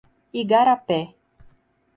[0.39, 0.99] Igarapé